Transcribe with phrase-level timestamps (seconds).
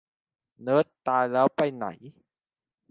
[0.61, 1.85] เนิร์ดตายแล้วไปไหน?